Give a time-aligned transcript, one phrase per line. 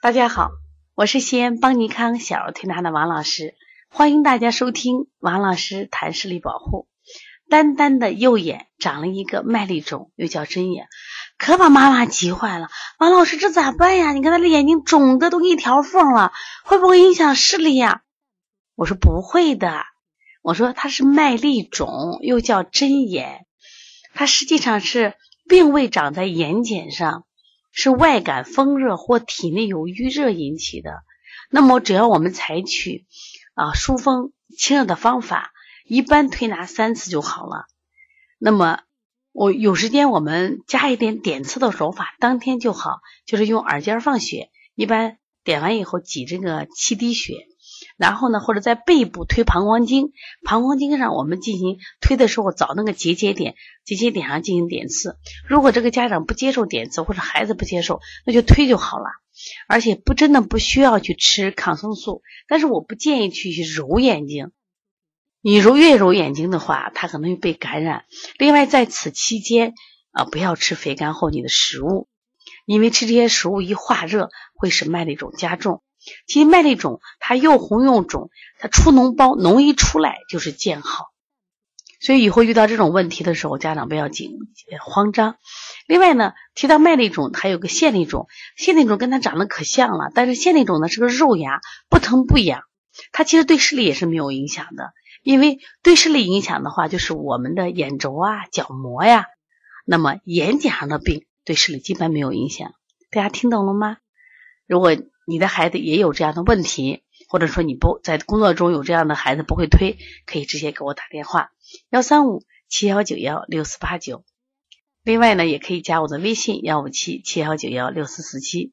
[0.00, 0.50] 大家好，
[0.94, 3.56] 我是西安邦尼康小儿推拿的王老师，
[3.90, 6.86] 欢迎大家收听王老师谈视力保护。
[7.50, 10.86] 丹丹的右眼长了一个麦粒肿，又叫针眼，
[11.36, 12.68] 可把妈妈急坏了。
[13.00, 14.12] 王老师，这咋办呀？
[14.12, 16.32] 你看他的眼睛肿的都一条缝了，
[16.64, 18.02] 会不会影响视力呀？
[18.76, 19.82] 我说不会的，
[20.42, 23.46] 我说它是麦粒肿，又叫针眼，
[24.14, 25.14] 它实际上是
[25.48, 27.24] 并未长在眼睑上。
[27.70, 31.02] 是外感风热或体内有淤热引起的。
[31.50, 33.06] 那么，只要我们采取
[33.54, 35.52] 啊疏风清热的方法，
[35.84, 37.66] 一般推拿三次就好了。
[38.38, 38.80] 那么，
[39.32, 47.34] 我有时间我们加一点点刺的手法，当天就好，就是用耳尖放血，一般点完以后挤这个七滴血。
[47.98, 50.12] 然后呢，或者在背部推膀胱经，
[50.44, 55.16] 膀胱经上我们进行推的时候，找那个结节点，结节点上进行点刺。
[55.48, 59.06] 如果这个家长不接受点刺，或者孩子不接受，那就推就好了。
[59.68, 64.52] 而且不真的不需要去吃抗生素，但是我不建议去揉眼睛。
[65.40, 68.04] 你揉越揉眼睛的话，它可能会被感染。
[68.38, 69.74] 另外，在此期间
[70.12, 72.08] 啊，不要吃肥甘厚腻的食物，
[72.64, 75.82] 因为吃这些食物一化热，会使脉的一种加重。
[76.26, 81.06] 其实麦粒肿它又红又肿，它出脓包，脓一出来就是见好。
[82.00, 84.38] 所以以后遇到这种问题的时候，家长不要紧
[84.80, 85.36] 慌张。
[85.88, 92.62] 另外呢，提到麦粒肿，还有个腺粒肿，腺粒肿跟它长得可像了，但是腺粒肿呢是个肉芽，不疼不痒，
[93.10, 94.92] 它其实对视力也是没有影响的。
[95.24, 99.26] 因为对视力影响的话，就是我们的眼轴啊、角膜呀，
[99.84, 102.74] 那么眼睑上的病对视力基本没有影响。
[103.10, 103.96] 大家听懂了吗？
[104.68, 104.96] 如果
[105.28, 111.50] 你的孩子也有这样的问题，或者说你不在工作中有这样的孩子不会推，可以直接给我打电话
[111.90, 114.24] 幺三五七幺九幺六四八九。
[115.02, 118.72] 另外呢，也可以加我的微信幺五七七幺九幺六四四七。